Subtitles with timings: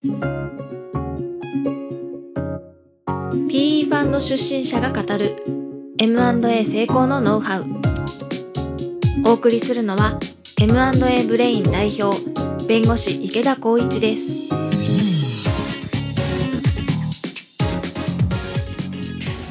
[0.00, 0.10] PE
[3.86, 5.34] ファンド出身者が語る
[5.98, 7.66] M&A 成功のノウハウ。
[9.26, 10.16] お送りするのは
[10.60, 12.16] M&A ブレイン代表
[12.68, 14.38] 弁護士池田光一です。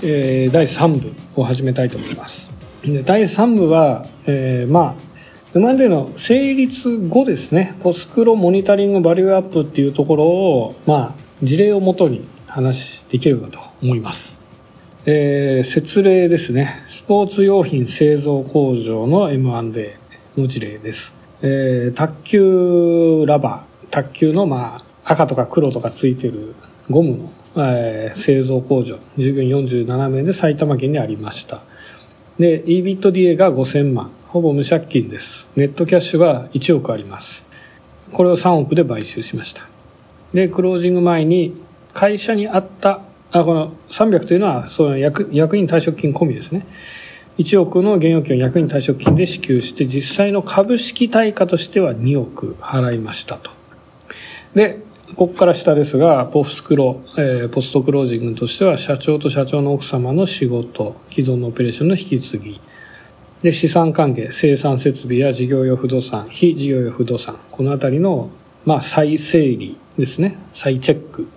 [0.02, 2.50] えー、第3部を始めたいと思います。
[2.84, 5.06] で第3部は、えー、まあ
[5.55, 14.35] 今までの成立後ですねポスクロモニタリングバリューアップっていうところをまあ事例をもとに話できればと思います。
[15.05, 16.84] えー、説例ですね。
[16.88, 19.98] スポーツ用品製造工場の M&A
[20.38, 23.90] の事例です、えー、卓球ラバー。
[23.90, 26.55] 卓球のまあ赤とか黒とかついてる
[26.90, 28.99] ゴムのえー、製造工場。
[29.18, 31.62] 従業員47名で埼玉県にありました。
[32.38, 34.12] で EBITDA が5000万。
[34.27, 35.45] ほぼ無借金です。
[35.55, 37.45] ネットキャッシュが1億あります。
[38.12, 39.63] これを3億で買収しました。
[40.34, 41.55] でクロージング前に
[41.94, 43.02] 会社にあった
[43.32, 46.66] あこの300というのはその役役員退職金込みですね。
[47.38, 53.51] 1億の現預金を役員退職金で支給して実際の株式対価としては2億払いましたと。
[54.54, 54.79] で
[55.16, 62.60] ここから下ですが、ポフスクロ、えー、ポストクロージングとしては、社長と社長の奥様の仕事、既存のオペレーションの引き継ぎ、
[63.41, 68.29] で、資産関係、生産設備や事業用不動産、非事業用不動産、このあたりの、
[68.66, 70.38] まあ、再整理ですね。
[70.53, 71.28] 再チェック。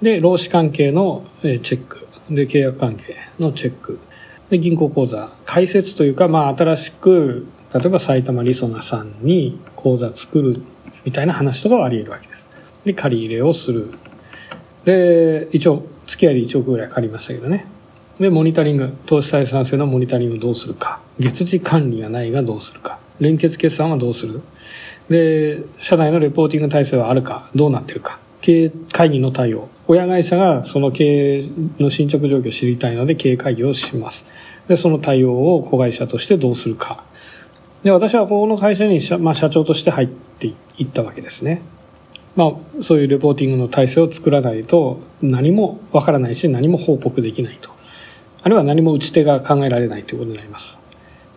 [0.00, 2.06] で、労使関係のチェック。
[2.30, 3.98] で、契約関係のチェック。
[4.48, 10.62] で、銀行口座、開設というか、まあ、新しく、例えば埼玉リソナさんに口座作る
[11.04, 12.48] みたいな話とかはあり得るわけです。
[12.84, 13.90] で、借り入れをする。
[14.84, 17.66] で、一応、付き合いで1億ぐらい借りましたけどね。
[18.20, 21.00] で、モニタリング、投資採算性のモニタリングどうするか。
[21.20, 22.98] 月次管理がないがどうするか。
[23.20, 24.40] 連結決算はどうする？
[25.08, 28.18] で、社内のレポーティング体制はあるか、どうなってるか？
[28.40, 29.68] 経営会議の対応。
[29.86, 31.48] 親会社がその経営
[31.78, 34.24] の進捗状況を知りたいので経営会議をします。
[34.66, 37.04] で、その対応を子会社としてどうするか。
[37.82, 40.46] で、私はこの会社に社,、まあ、社長として入って
[40.78, 41.60] いったわけですね。
[42.36, 47.70] まあ、そういうレポーティングの体制を作らないと何もわからないし何も報告できないと。
[48.42, 50.78] あるいは何も打ち手が考えられないということになります。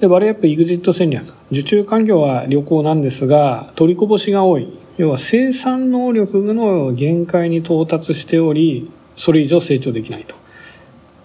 [0.03, 1.33] で、バレーアップエグジット戦略。
[1.49, 4.67] 受注環境は良好なんですが、取りこぼしが多い。
[4.97, 10.35] 要は生産能力の限界に到達しており、それ以上成長できないと。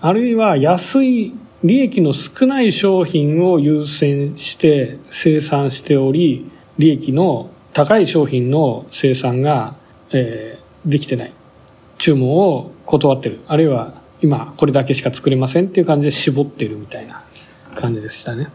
[0.01, 1.35] あるいは安い
[1.65, 9.75] 利益の少ない商品を優先して生産しており、利益の高い商品の生産が、
[10.13, 11.33] えー、できてない。
[11.99, 13.41] 注文を断ってる。
[13.49, 17.25] あるいは今これだけしか作れませんっていう感じで絞ってるみたいな
[17.75, 18.53] 感じでしたね。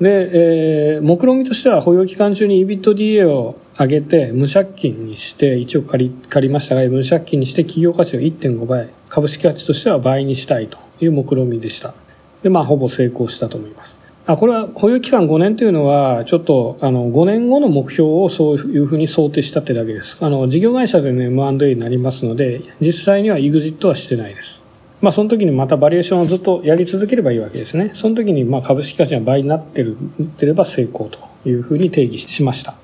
[0.00, 11.94] で、えー、目論見としては保有期間中に EBITDA を上げて無借金にして1億借り借りましたが無借金にして企業価値を1.5倍株式価値としては倍にしたいという目論見でした
[12.42, 13.98] でまあほぼ成功したと思います
[14.28, 20.18] あこれは保有期間5年というのは、ちょっと、あの、5年後の目標をそういうふうに想定したってだけです。
[20.20, 24.57] あの、事業会社でね、M&A になりますので、実際には EXIT はしてないです。
[25.00, 27.92] まあ、その時にまたバリエーションをずっとやり続ければいいわけですね。
[27.94, 32.74] その時に、まあ、株式価値が倍になってるっ、てれば成功というふうに定義しました。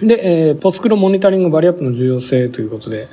[0.00, 3.08] で、えー、ポスクロモニタリングバリアップの重要性ということで、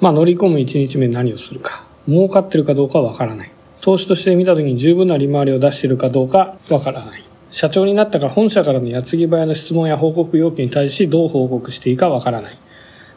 [0.00, 1.84] まあ、乗り込む1日目何をするか。
[2.06, 3.50] 儲かってるかどうかはわからない。
[3.80, 7.24] 投資として見た時に十分な利回りを出しているかどうかわからない。
[7.50, 12.58] 社長になったか本社からの矢継ぎ早の質問や報告要求に対しどう報告していいかわからない。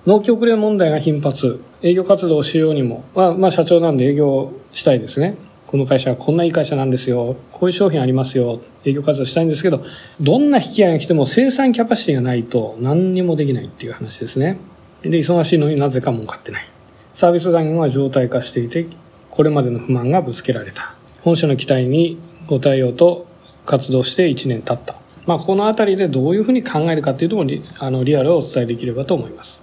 [0.06, 1.62] 納期遅れ問題が頻発。
[1.82, 5.36] 営業活動をしようにも、まあ、まあ社長なんで営業したいですね。
[5.68, 7.36] この会社はこんないい会社なんですよ。
[7.52, 8.59] こういう商品ありますよ。
[8.86, 9.84] 営業活動したいんですけど、
[10.20, 14.58] どんな引き合いが来ても生産キャパシティがないと何にもできないっていう話ですね。
[15.04, 16.68] で、忙しいのになぜか儲かってない。
[17.14, 18.88] サービス残業は常態化していて、
[19.30, 20.96] これまでの不満がぶつけられた。
[21.22, 22.18] 本社の期待に
[22.48, 23.28] 応えようと
[23.66, 24.96] 活動して1年経った。
[25.28, 29.62] まあ、この辺りでどういうふうに考えるかっていうところに、あの、リアルをお伝えできればと思います。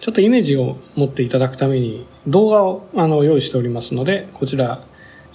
[0.00, 4.80] ちょっとイメージを持っていただくために動画をあの用意しておりますので、こちら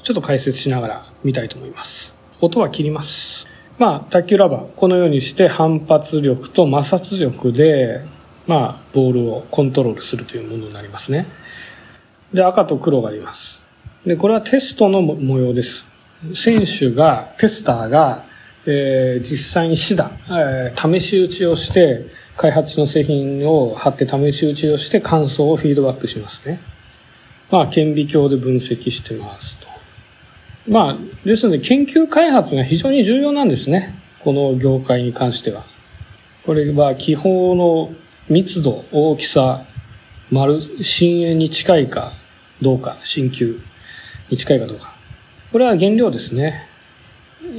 [0.04, 2.14] ちょっと解説しながら見たいと思います。
[2.40, 3.48] 音は切ります。
[3.78, 8.02] まあ、卓球ラバー、このようにして反発力と摩擦力で、
[8.48, 11.28] まあ、ボールをコントロールするというものになりますね。
[12.34, 13.62] で、赤と黒があります。
[14.06, 15.86] で、これはテストの模様です。
[16.36, 18.24] 選手が、テスターが、
[18.66, 22.06] えー、実際にシダ、えー、試し打ちをして、
[22.44, 26.60] 開発の製品を貼って試し打ちをして感想をフィードバックしますね。
[27.50, 29.68] まあ、顕微鏡で分析してますと。
[30.70, 33.96] まあ、ですので研究開発が非常に重要なんですね。
[34.20, 35.64] この業界に関しては。
[36.46, 37.90] これは気泡の
[38.28, 39.64] 密度、大きさ、
[40.30, 42.12] 丸、深淵に近いか
[42.62, 43.58] どうか、鍼灸
[44.30, 44.94] に近いかどうか。
[45.54, 46.68] これは原料ですね。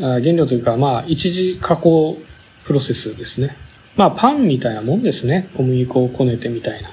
[0.02, 2.18] あ原料というか、まあ、一次加工
[2.64, 3.63] プロセスですね。
[3.96, 5.48] まあ、パンみたいなもんですね。
[5.56, 6.90] 小麦粉をこねてみたいな。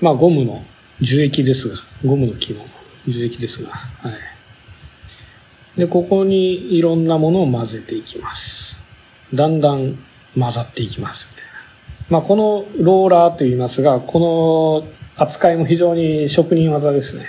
[0.00, 0.62] まあ、ゴムの
[1.00, 2.60] 樹液ですが、ゴムの木の
[3.06, 5.78] 樹液ですが、はい。
[5.78, 8.76] で、ここにいろんなものを混ぜていきます。
[9.34, 9.96] だんだん
[10.38, 11.52] 混ざっていきます、みたいな。
[12.10, 14.84] まあ、このローラーと言いますが、こ
[15.16, 17.26] の扱いも非常に職人技ですね。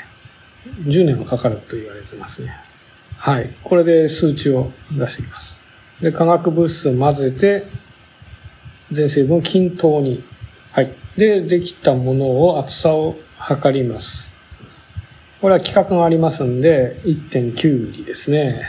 [0.85, 2.53] 10年はかかると言われてますね。
[3.17, 3.49] はい。
[3.63, 5.57] これで数値を出していきます。
[6.01, 7.65] で、化学物質を混ぜて、
[8.93, 10.23] 全成分を均等に。
[10.71, 10.91] はい。
[11.17, 14.27] で、できたものを厚さを測ります。
[15.41, 18.63] これは規格がありますんで、1.9ミリですね。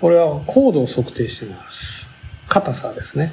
[0.00, 2.06] これは高度を測定してます。
[2.48, 3.32] 硬さですね。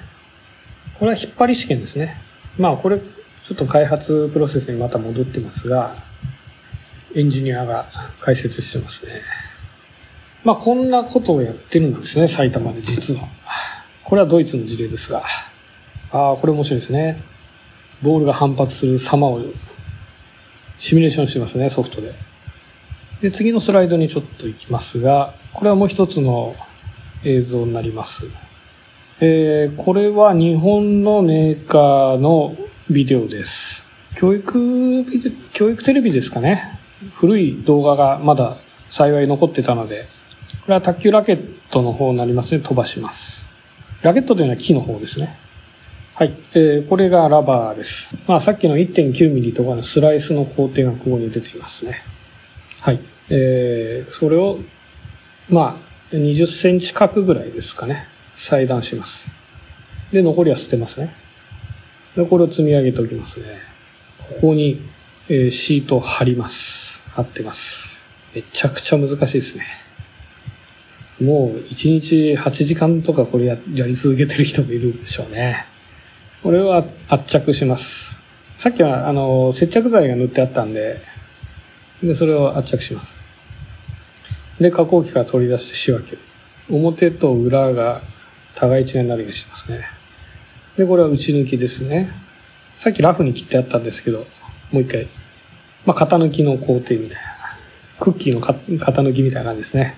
[1.00, 2.18] これは引っ張り試験ですね。
[2.60, 5.96] まあこれ、ちょっと開発プロセスにまた戻ってますが、
[7.16, 7.86] エンジニアが
[8.20, 9.22] 解説してますね。
[10.44, 13.22] まあこんなことをやってるんですね、埼玉で実は。
[14.04, 15.24] これはドイツの事例ですが。
[16.12, 17.22] ああ、これ面白いですね。
[18.02, 19.42] ボールが反発する様を
[20.80, 22.14] シミュレーションしてますね、ソフトで。
[23.22, 26.56] で、次のスライドにちょっと行きますが、これはもう一つの
[27.24, 28.26] 映像になります。
[29.20, 32.56] えー、これは日本のメーカーの
[32.90, 33.84] ビデオです。
[34.16, 36.80] 教育ビデ教育テレビですかね。
[37.16, 38.58] 古い動画がまだ
[38.92, 40.08] 幸い残ってたので、
[40.62, 43.48] これは卓球ラケットの方になりますので飛ばします。
[44.04, 45.36] ラケットというのは木の方ですね。
[46.18, 46.34] はい。
[46.56, 48.16] えー、これがラバーです。
[48.28, 52.02] まあさっきの 1.9mm とかのスライスの工程がここに出ていますね。
[52.82, 53.00] はい。
[53.30, 54.58] えー、それを、
[55.48, 58.08] まあ20センチ角ぐらいですかね。
[58.36, 59.30] 裁断します。
[60.12, 61.14] で、残りは捨てますね。
[62.16, 63.46] で、これを積み上げておきますね。
[64.18, 64.82] ここに、
[65.30, 67.00] えー、シートを貼ります。
[67.12, 68.04] 貼ってます。
[68.34, 69.68] めちゃくちゃ難しいですね。
[71.22, 75.77] もう1日8時間とかこれややり続けてる人もいるんでしょうね。
[76.48, 78.18] これは圧着します。
[78.58, 81.02] さっきはあの接着剤が塗ってあったんで、
[82.02, 83.14] で、それを圧着します。
[84.58, 86.20] で、加工機から取り出して仕分ける。
[86.70, 88.00] 表と裏が
[88.56, 89.88] 互い違いになるようにしてますね。
[90.78, 92.10] で、これは内抜きですね。
[92.78, 94.20] さっきラフに切ってあったんですけど、
[94.72, 95.06] もう一回。
[95.86, 97.22] まあ、型抜きの工程みたいな。
[98.00, 99.96] クッキーの型抜きみたいな感じですね。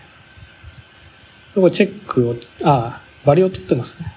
[1.54, 4.16] これチェックを、ああ、バリを取ってますね。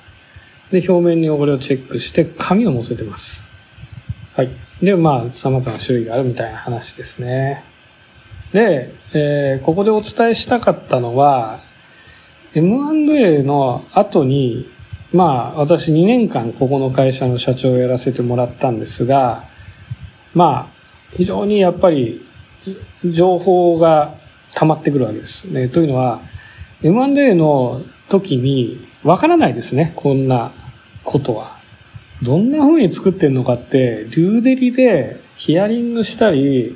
[0.73, 3.45] で、表面に汚れをチェックして、紙を乗せてます。
[4.35, 4.49] はい。
[4.83, 7.63] で、まあ、様々な種類があるみたいな話ですね。
[8.53, 11.61] で、えー、ここでお伝えしたかったのは、
[12.55, 14.67] M&A の後に、
[15.13, 19.45] まあ、私2年間ここの会社の社長をやらせてもらったんですが、
[20.35, 20.67] まあ、
[21.15, 22.25] 非常にやっぱり
[23.05, 24.15] 情報が
[24.55, 25.69] 溜まってくるわけですね。
[25.69, 26.21] というのは、
[26.83, 30.51] M&A の時にわからないですね、こんな
[31.05, 31.57] ことは。
[32.23, 36.75] どんな風に作ってんのかって、デューデリでヒアリングしたり、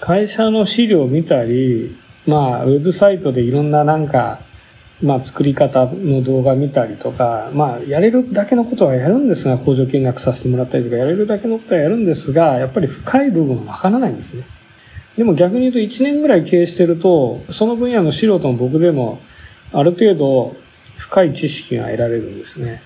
[0.00, 1.94] 会社の資料を見たり、
[2.26, 4.40] まあ、ウェブサイトでいろんななんか
[5.02, 14.44] まあ、作り方の動画見たりとか、まあ、やれるだけのことはやるんですが、工場見学させてもらったりとか、やれるだけのことはやるんですが、やっぱり深い部分はわからないんですね。
[15.16, 19.20] でも逆に言うと1年ぐらい経営してると、その分野の素人の僕でも、
[19.72, 20.54] ある程度
[20.98, 22.82] 深い知識が得られるんですね。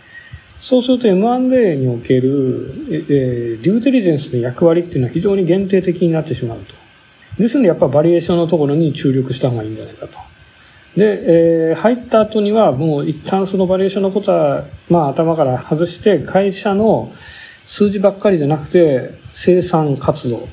[0.65, 6.75] そうすると M&A における、えー、デューテリジェンスの役割っていうのは非常に限定的になってしまうと。
[7.39, 10.15] ですのでやっぱバリエーションのところに注力した方がいいんじゃないかと。
[10.97, 17.13] で、えー、入った後にはもう一旦そのバリエーションのことは、まあ頭から外して会社の
[17.67, 20.49] 数字ばっかりじゃなくて生産活動、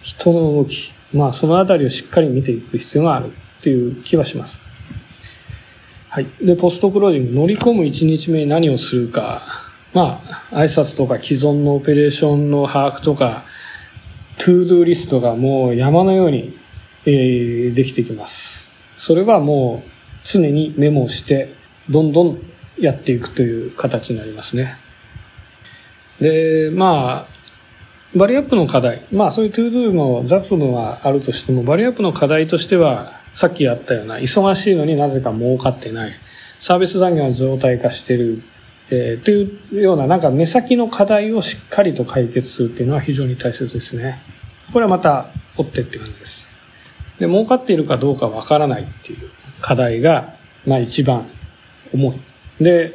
[0.00, 3.30] 人の動き、まあそのあたりをしっかり見ていく必要があるっ
[3.62, 4.59] ていう気はします。
[6.10, 6.26] はい。
[6.42, 9.42] で、 post closing、乗り込む1日目に何をするか、
[9.94, 13.44] まあ、挨拶とか既存のオペレーションの把握とか、
[14.36, 16.52] to do リストがもう山のように、
[17.06, 18.68] えー、できてきます。
[18.98, 19.90] それはもう
[20.24, 21.52] 常にメモして、
[21.88, 22.42] どんどん
[22.80, 24.74] やっていくという形になりますね。
[26.20, 29.00] で、まあ、バリューアップの課題。
[29.12, 36.12] まあそういう to do の雑務はあるとしても、バリューアップの課題としては、さっきやったような、忙しいのになぜか儲かってない。
[36.58, 38.42] サービス残業が常態化してる。
[38.92, 44.18] えー、というような、なんか目先の課題をしっかりと解決するっていうのは非常に大切ですね。
[44.72, 46.48] これはまた追ってって感じです。
[47.20, 50.34] で、儲かっているかどうかわからないっていう課題が、
[50.66, 51.24] まあ一番
[51.94, 52.64] 重い。
[52.64, 52.94] で、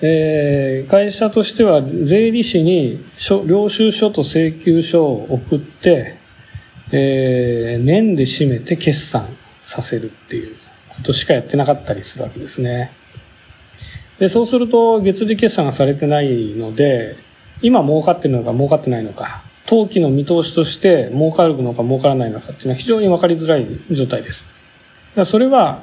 [0.00, 3.04] えー、会社としては税理士に
[3.46, 6.16] 領収書と請求書を送って、
[6.92, 9.26] えー、年で締めて決算
[9.68, 10.56] させるっていう
[10.88, 12.90] ことしかやってなかったりするわけですね。
[14.18, 17.16] で、そうすると月次決算がされてないので、
[17.60, 24.46] 今儲かってるのか儲かってないのか、当期の見通しとして儲かるのか儲からないのかっていうのは非常に分かりづらい状態です。
[25.14, 25.82] だそれは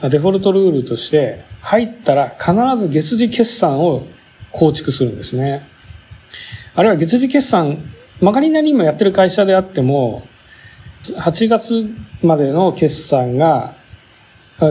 [0.00, 4.06] デフォルトルールとして入ったら必ず月次決算を
[4.50, 5.60] 構築するんですね。
[6.74, 7.76] あるいは月次決算、
[8.22, 10.26] まかりなり今やってる会社であっても、
[11.14, 11.86] 8月
[12.22, 13.74] までの決算が、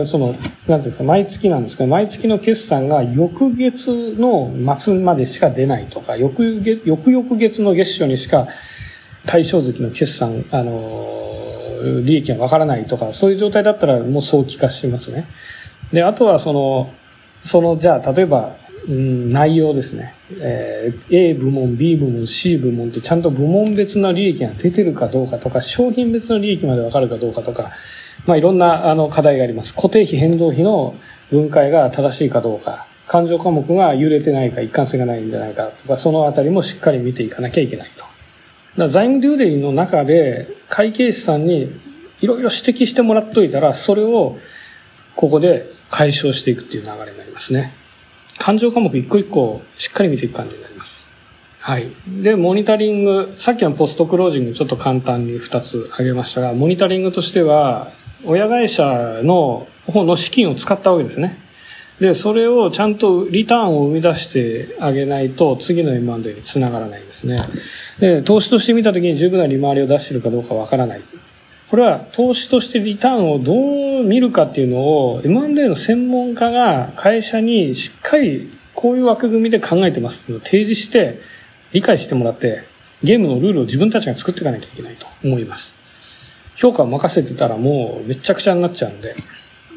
[0.04, 0.34] その、
[0.66, 8.48] なんですか、毎月なんですけど、毎月の決算が翌月の末までしか出ないとか、翌月、翌々月の月初にしか
[9.26, 15.26] 対象月の決算、あの、利益がわからないとか、そういう状態だったらもう早期化しますね。
[15.92, 16.92] で、あとはその、
[17.44, 18.56] その、じゃあ、例えば、
[18.88, 20.14] うん、内容ですね。
[20.40, 27.70] えー、A 部門、B 部門、C 部門ってちゃんと部門別の利益が出てるかどうかとか、商品別の利益までわかるかどうかとか、
[28.26, 29.74] まあいろんなあの課題があります。
[29.74, 30.94] 固定費、変動費の
[31.30, 38.04] 分解が正しいかどうか、勘定科目が揺れてないか、一貫性がないんじゃないかとか、そのあたりもしっかり見ていかなきゃいけないと。
[38.78, 41.70] だ財務デューデリの中で会計士さんに
[42.20, 44.38] いろいろ指摘してもらっといたら、それを
[45.16, 47.72] ここで解消していくっていう流れになりますね。
[48.38, 51.06] 勘定科目一個一個しっかり見ていく感じになります。
[51.60, 51.86] はい。
[52.22, 57.90] で、モニタリング、さっきのポストクロージングちょっと簡単に2つ挙げましたが、モニタリングとしては、
[58.24, 61.36] 親会社の方の資金を使ったわけですね。
[62.00, 67.38] で、それをちゃんとリターンを生み出してあげないと、次の M&A につながらないんですね。
[67.98, 71.00] で、投資として見たときに十分な利回りを出しているかどうかわからない。
[71.70, 81.18] これは投資としてリターンをどう見るかっていうのを M&A の専門家が会社にしっかりこういう枠組みで考えてますっていうのを提示して
[81.72, 82.62] 理解してもらって
[83.02, 85.74] ゲームのルールを自分たちが作っていかなきゃいけないと思います。
[86.56, 89.14] 評価を任せてたらもうめちゃくちゃになっちゃうんで。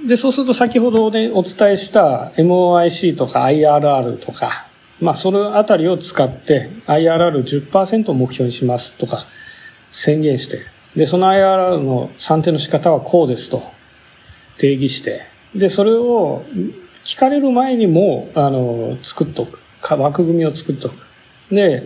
[0.07, 4.65] で、そうすると先ほどね、お伝えした MOIC とか IRR とか、
[5.01, 9.25] まあ、そのあたりを使って IRR10% を目標にしますとか
[9.91, 10.59] 宣言して、
[10.95, 13.63] で、その IRR の算定の仕方はこうですと
[14.57, 15.21] 定義して、
[15.55, 16.43] で、それを
[17.03, 19.59] 聞かれる前にも、あの、作っとく。
[19.81, 20.93] 枠組みを作っとく。
[21.49, 21.83] で、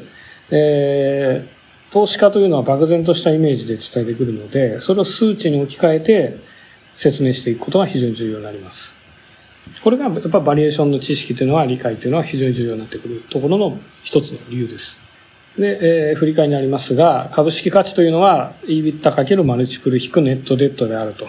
[0.52, 6.38] えー、投資家というのは漠然としたイメージで伝えてくるので、それを数値に置き換えて
[6.96, 8.94] 説明していくことが非常に重要になります。
[9.84, 15.03] これがやっぱバリエーションの知識というのは理解というのは非常に重要になってくるところの一つの理由です。
[15.58, 21.28] で、えー、振り返りになりますが、株式価値というのは EBITDA× マルチプル引くネットデッドであると。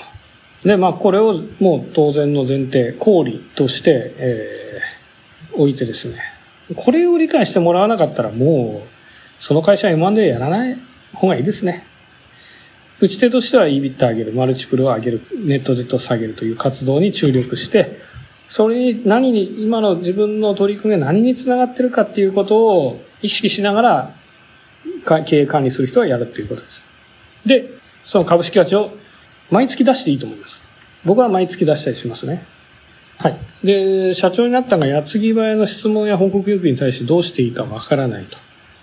[0.62, 6.19] で、まあ、これをもう当然の前提、公理として、えー、置いてですね。
[6.76, 10.78] これを理解してもらわなかったらもう、その会社は M&A やらない
[11.12, 11.85] 方がいいですね。
[13.00, 17.99] 打ち手としては EBITDA 上げる、マルチプルを上げる、ネットデッド下げるという活動に注力して、
[18.49, 24.11] それに何に、今の自分の取り組みが何につながってるかっていうことを意識しながら、
[25.25, 26.83] 経営管理する人はやるっていうことです。
[27.47, 27.71] で、
[28.04, 28.90] その株式価値を
[29.50, 30.62] 毎月出していいと思います。
[31.07, 32.45] 僕は毎月出したりしますね。
[33.16, 33.37] はい。
[33.64, 38.37] で、社長になったが、矢継ぎ早の質問や報告要求に対してどうしていいかわからないと。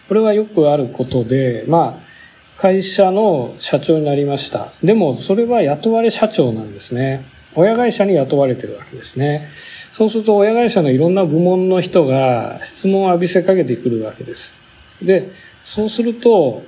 [0.08, 4.70] これはよくあることで、まあ、会社の社長になりました。
[4.84, 7.24] でも、それは雇われ社長なんですね。
[7.54, 9.48] 親会社に雇われてるわけですね。
[9.94, 14.54] そうすると親会社のいろんな部門の人が質問を浴びせかけてくるわけです。
[15.02, 15.30] で、
[15.66, 16.64] そうすると、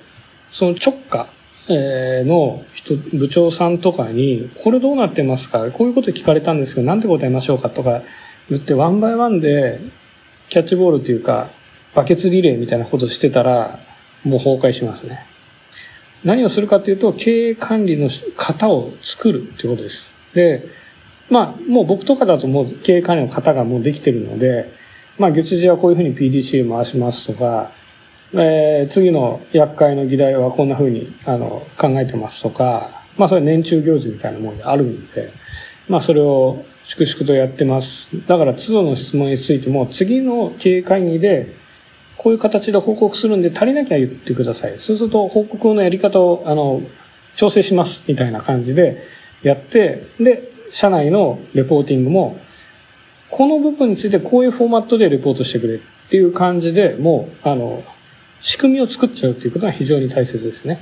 [0.52, 1.28] その直下
[1.70, 5.72] の人、部長さんとかに、これどうなってますか？
[5.72, 8.02] こういうこと聞かれたんですけど、なんて答えましょうかとか
[8.50, 9.80] 言って、ワンバイワンで
[10.50, 11.48] キャッチボールというか、
[11.96, 13.80] バケツリレーみたいなことしてたら、
[14.24, 15.26] もう崩壊しますね。
[16.24, 20.08] 何をするかというと、経営管理の型を作るということです。
[20.34, 20.64] で、
[21.34, 24.70] まあ、もう僕とかだともう経営管理の方がもうできてるので、
[25.18, 27.72] まあ、月次はこういうふうに PDC 回しますとか、
[28.34, 35.32] えー、次の厄介の議題はこんなふうにあの考えてますとか、まあ、それ年中行事みたいなものであるんで、
[35.90, 38.08] まあ、それを粛々とやってます。
[38.28, 41.48] だから、都度の質問についても、次の経営会議で、
[42.18, 44.76] こういう形で報告するんで足りなきゃ言ってください。
[44.80, 46.82] そうすると、報告のやり方を、あの、
[47.36, 49.02] 調整します、みたいな感じで、
[49.42, 52.36] やって、で、社内のレポーティングも、
[53.30, 57.84] この部分についてこういうフォーマットでレポートしてくれっていう感じで、もう、あの、
[58.42, 60.80] 仕組みを作っちゃうっていうことが非常に大切ですね。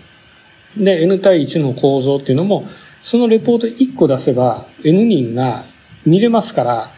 [0.77, 2.65] で、N 対1の構造っていうのも、
[3.03, 5.65] そのレポート1個出せば N 人が
[6.05, 6.89] 見れますから、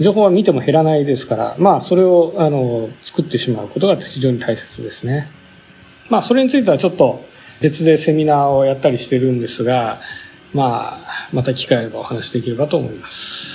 [0.00, 5.28] 情報は見ても減らないですから、まあ、それを、あの、作ってしまうことが非常に大切ですね。
[6.10, 7.24] まあ、それについてはちょっと
[7.60, 10.00] 別でセミナーをやったりしてるんですが、
[10.54, 13.51] まあ、また機会がお話できればと思います。